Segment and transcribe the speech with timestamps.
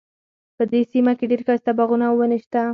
[0.57, 2.69] په دې سیمه کې ډیر ښایسته باغونه او ونې شته دي